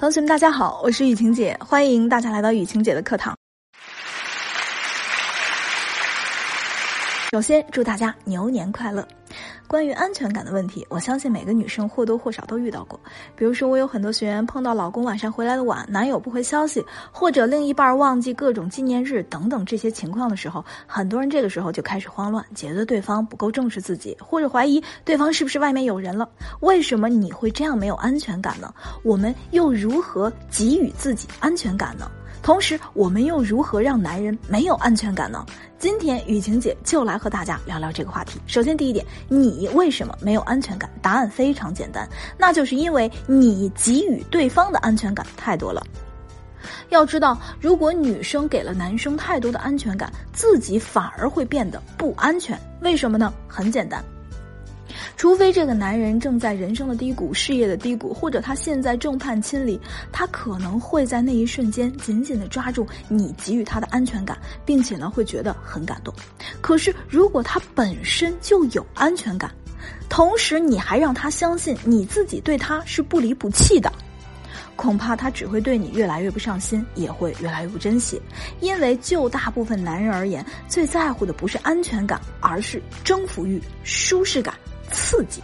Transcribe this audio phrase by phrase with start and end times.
[0.00, 3.36] 同学们，大家好，我是雨晴姐，欢迎大家来到雨晴姐的课堂。
[7.32, 9.06] 首先，祝大家牛年快乐！
[9.70, 12.98] 关于安全感的问题，我相信每个女生或多或少都遇到过。
[13.36, 26.28] 比如说，我有很多学员碰到老公晚上回来的晚，男友不回消息，或者另一半忘记各种纪念日等等这些情况的时候，很多人这个时候就开始慌乱，觉得对方不够重视自己，或者怀疑对方是不是外面有人了。
[26.58, 28.74] 为什么你会这样没有安全感呢？
[29.04, 32.10] 我们又如何给予自己安全感呢？
[32.42, 35.44] 同时，我们又如何让男人没有安全感呢？
[35.78, 38.40] 今天雨晴姐就来和大家聊聊这个话题。
[38.46, 40.90] 首先，第一点，你为什么没有安全感？
[41.00, 45.82] 答案非常简单，那就是因为你给予对方的安全感太多了。
[46.90, 52.58] 要知道，如果女生给了男生太多的安全感，自己反而会变得不安全。
[52.80, 53.32] 为什么呢？
[53.46, 54.04] 很简单。
[55.20, 59.78] 除非这个男人正在人生的低谷、事业的低谷，或者他现在众叛亲离，
[60.10, 66.14] 他可能会在那一瞬间紧紧的抓住你给予他的安全感，并且呢会觉得很感动。
[66.62, 69.54] 可是如果他本身就有安全感，
[70.08, 73.92] 同时你还让他相信你自己对他是不离不弃的，
[74.74, 78.18] 恐怕他只会对你越来越不上心，也会越来越不珍惜。
[78.60, 84.54] 因为就大部分男人而言，最在乎的不是安全感，而是征服欲、舒适感。
[84.92, 85.42] 刺激，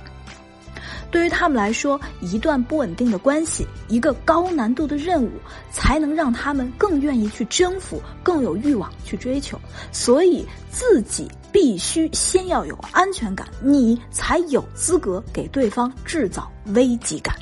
[1.11, 5.31] 对于他们来说，一段不稳定的关系，一个高难度的任务，
[5.71, 9.59] 才能让他们更愿意去征服，更有欲望去追求。
[9.93, 17.35] 所以，自己必须先要有安全感，你才有资格给对方制造危机感。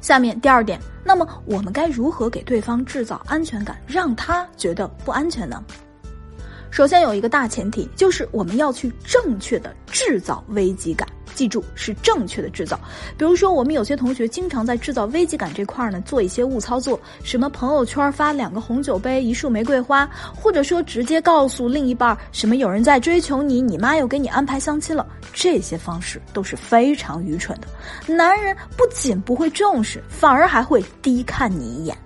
[0.00, 5.64] 下面第二点，那么我们该如何给对方制造安全感，让他觉得不安全呢？
[6.76, 11.08] 首先有一个大前提，就是我们要去正确的制造危机感。
[11.34, 12.78] 记住，是正确的制造。
[13.16, 28.14] 比如说，我们有些同学经常在制造危机感这块呢，做一些误操作，什么朋友圈发两个红酒杯、一束玫瑰花，或者说直接告诉另一半什么有人在追求你，你妈又给你安排相亲了，这些方式都是非常愚蠢的。
[28.14, 31.96] 男人不仅不会重视，反而还会低看你一眼。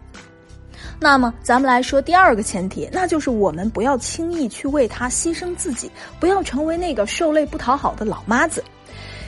[1.02, 5.90] 那么，咱们来说第二个前提，那就是我们不要轻易去为他牺牲自己，
[6.20, 8.62] 不要成为那个受累不讨好的老妈子。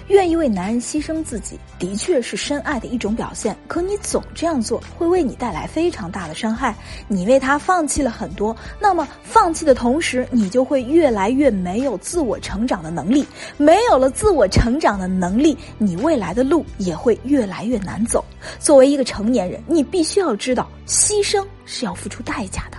[0.09, 3.57] 愿意为男人牺牲自己，的确是深爱的一种表现。
[3.67, 6.75] 可你总这样做，会为你带来非常大的伤害。
[7.09, 13.27] 你为他放弃了很多，那么放弃的同时，你就会越来越没有自我成长的能力。
[13.57, 18.25] 没有了自我成长的能力，你未来的路也会越来越难走。
[18.59, 22.79] 作为一个成年人，你必须要知道，牺牲是要付出代价的。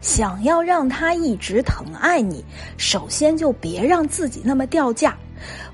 [0.00, 2.44] 想要让他一直疼爱你，
[2.76, 5.16] 首先就别让自己那么掉价。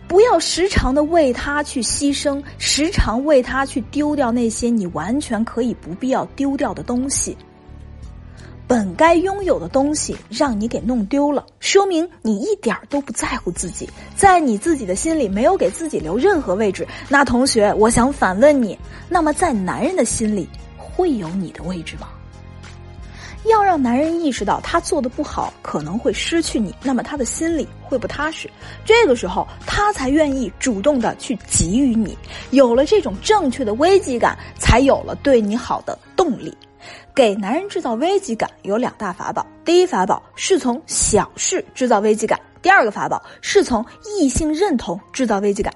[0.06, 7.36] 不要时常的为他去牺牲，时常为他去丢掉那些你完全可以不必要丢掉的东西。
[8.66, 16.86] 本该拥有的东西让你给弄丢了，说明你一点都不在乎自己，在你自己的心里没有给自己留任何位置。
[17.10, 20.48] 那同学，我想反问你，那么在男人的心里
[20.78, 22.08] 会有你的位置吗？
[23.44, 28.50] 要让男人意识到他做的不好，可能会失去你，那么他的心里会不踏实。
[28.84, 32.16] 这个时候，他才愿意主动的去给予你。
[32.50, 36.56] 有了这种正确的危机感，才有了对你好的动力。
[37.14, 43.84] 给男人制造危机感有两大法宝：第一法宝是从小事制造危机感；第二个法宝是从
[44.18, 45.72] 异性认同制造危机感。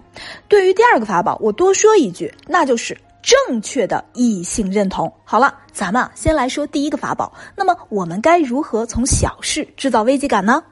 [0.49, 2.97] 对于第二个法宝，我多说一句，那就是。
[3.23, 5.13] 正确的异性认同。
[5.25, 7.33] 好了，咱们先来说第一个法宝。
[7.57, 10.63] 那么我们该如何从小事制造危机感呢？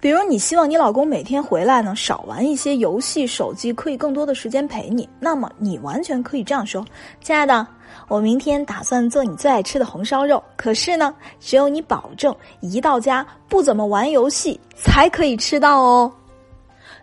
[0.00, 5.08] 比如你希望你老公每天回来呢少玩一些游戏、手机，可以更多的时间陪你。
[5.20, 6.84] 那么你完全可以这样说
[7.22, 7.64] ：“亲爱的，
[8.08, 10.42] 我明天打算做你最爱吃的红烧肉。
[10.56, 16.12] 可是呢，只有你保证一到家不怎么玩游戏，才可以吃到哦。”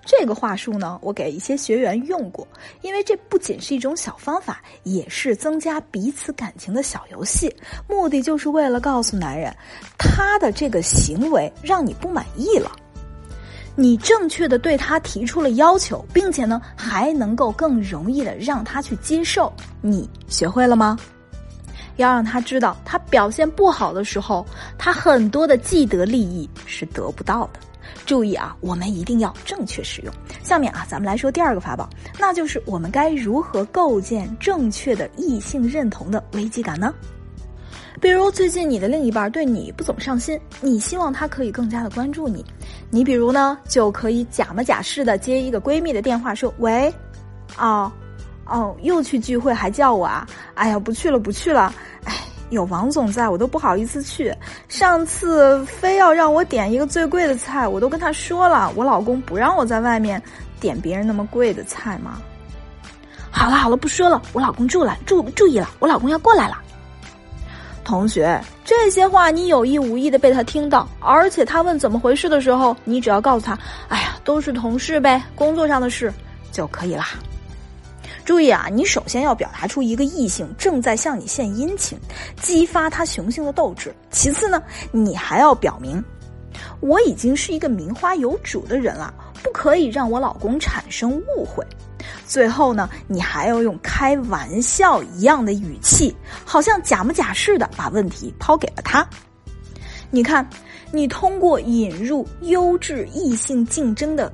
[0.05, 2.47] 这个话术呢，我给一些学员用过，
[2.81, 7.53] 因为这不仅是一种小方法，也是增加彼此感情的小游戏。
[7.87, 9.55] 目的就是为了告诉男人，
[9.97, 12.71] 他的这个行为让你不满意了，
[13.75, 19.51] 你正确的对他提出了要求，并且呢，还能够更容易的让他去接受。
[19.81, 20.97] 你学会了吗？
[21.97, 24.45] 要让他知道，他表现不好的时候，
[24.77, 27.59] 他很多的既得利益是得不到的。
[28.05, 30.13] 注意啊，我们一定要正确使用。
[30.43, 36.93] 下面啊，咱们来说第二个法宝，那就是我们该如何构建正确的异性认同的危机感呢？
[38.01, 42.45] 比如最近你的另一半对你不怎么上心，你希望他可以更加的关注你，
[42.89, 46.93] 你比如呢，就可以假模假式的接一个闺蜜的电话，说：“喂，
[47.57, 47.91] 哦，
[48.45, 50.25] 哦，又去聚会还叫我啊？
[50.53, 51.73] 哎呀，不去了，不去了。
[52.49, 54.35] 有王总在我都不好意思去。
[54.67, 60.21] 上次非要让我点一个最贵的菜，我都跟他说了，我老公不让我在外面
[60.59, 62.21] 点别人那么贵的菜嘛。
[63.31, 66.57] 好了好了，不说了，我老公住了，注注意了，我老公要过来了。
[67.83, 73.57] 同学，这些话你有意无意的被他听到，而且他问怎么回事的时候，你只要告诉他，
[73.87, 76.13] 哎呀，都是同事呗，工作上的事
[76.51, 77.03] 就可以了。
[78.29, 81.97] 注意啊，你首先要表达出一个异性正在向你献殷勤，
[82.39, 83.91] 激发他雄性的斗志。
[84.11, 84.61] 其次呢，
[84.91, 86.03] 你还要表明，
[86.79, 89.11] 我已经是一个名花有主的人了，
[89.41, 91.65] 不可以让我老公产生误会。
[92.27, 96.15] 最后呢，你还要用开玩笑一样的语气，
[96.45, 99.03] 好像假模假式的把问题抛给了他。
[100.11, 100.47] 你看，
[100.91, 104.31] 你通过引入优质异性竞争的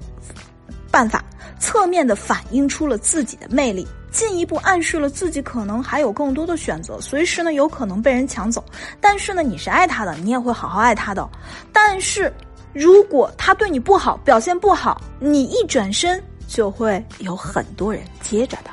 [0.91, 1.23] 办法。
[1.59, 8.63] 侧面的反映出了自己的魅力，进一步暗示了自己可能还有更多的选择，随时呢有可能被人抢走。
[8.99, 11.27] 但是呢，你是爱他的，你也会好好爱他的。
[11.71, 12.31] 但是，
[12.73, 18.69] 如果他对你不好，表现不好，你一转身就会有很多人接着的。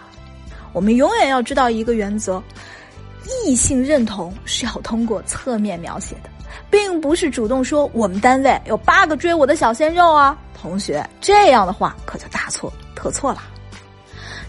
[0.72, 2.42] 我们永远要知道一个原则：
[3.46, 6.30] 异性认同是要通过侧面描写的，
[6.70, 10.38] 并不是主动说我们单位有八个追我的小鲜肉啊。
[10.54, 13.42] 同学，这样的话可就大错特错了，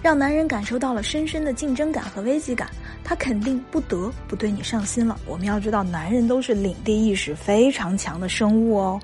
[0.02, 2.70] 让男人感受到了深深的竞争感和危机感，
[3.04, 5.18] 他肯定不得不对你上心了。
[5.26, 9.00] 我们要知道，男人都是领地意识非常强的生物哦。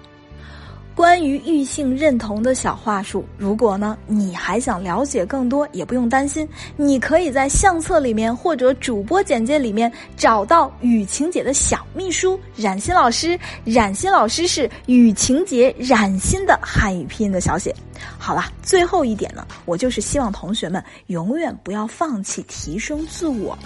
[0.99, 13.39] 关于异性认同的小话术，如果呢你还想了解更多，也不用担心，你可以在相册里面或者主播简介里面找到雨晴姐的小秘书冉欣老师。
[13.63, 17.73] 冉欣老师是雨晴姐冉欣的汉语拼音的小写。
[18.17, 23.57] 好了，最后一点呢，我就是希望同学们永远不要放弃提升自我。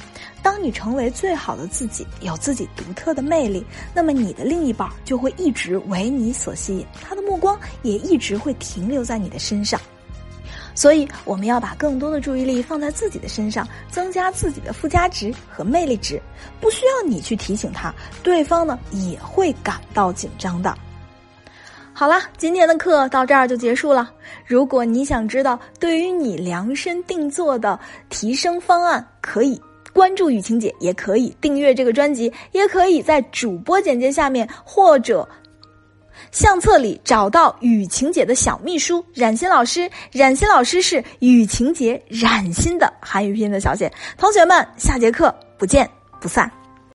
[0.43, 9.79] 当你成为最好的自己，有自己独特的魅力，那么你的另一半就会一直为你所吸引，他的目光也一直会停留在你的身上。
[10.75, 16.21] 所以，我们要把更多的注意力放在自己的身上，增加自己的附加值和魅力值。
[16.59, 20.75] 不需要你去提醒他，对方呢也会感到紧张的。
[21.93, 24.11] 好了，今天的课到这儿就结束了。
[24.47, 27.79] 如果你想知道对于你量身定做的
[28.09, 29.61] 提升方案，可以。
[29.93, 35.27] 关注雨晴姐，也可以订阅这个专辑，也可以在主播简介下面或者
[36.31, 39.89] 相册里找到雨晴姐的小秘书冉欣老师。
[40.11, 43.91] 冉欣老师是雨晴姐冉欣的韩语拼音的小姐。
[44.17, 46.62] 同学们，下节课不见不散。